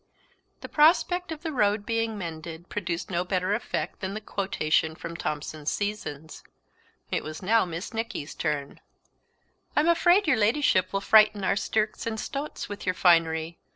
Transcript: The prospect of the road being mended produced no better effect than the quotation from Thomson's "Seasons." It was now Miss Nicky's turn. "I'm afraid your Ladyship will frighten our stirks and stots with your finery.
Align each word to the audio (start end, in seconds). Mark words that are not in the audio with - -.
The 0.61 0.67
prospect 0.67 1.31
of 1.31 1.43
the 1.43 1.51
road 1.51 1.85
being 1.85 2.17
mended 2.17 2.69
produced 2.69 3.11
no 3.11 3.23
better 3.23 3.53
effect 3.53 3.99
than 3.99 4.15
the 4.15 4.19
quotation 4.19 4.95
from 4.95 5.15
Thomson's 5.15 5.69
"Seasons." 5.69 6.43
It 7.11 7.23
was 7.23 7.43
now 7.43 7.65
Miss 7.65 7.93
Nicky's 7.93 8.33
turn. 8.33 8.79
"I'm 9.75 9.87
afraid 9.87 10.25
your 10.25 10.37
Ladyship 10.37 10.91
will 10.91 11.01
frighten 11.01 11.43
our 11.43 11.55
stirks 11.55 12.07
and 12.07 12.17
stots 12.19 12.67
with 12.67 12.83
your 12.87 12.95
finery. 12.95 13.59